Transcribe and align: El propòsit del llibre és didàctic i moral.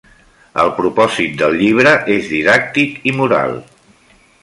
El 0.63 0.71
propòsit 0.77 1.35
del 1.43 1.53
llibre 1.61 1.93
és 2.17 2.33
didàctic 2.33 3.01
i 3.13 3.15
moral. 3.23 3.59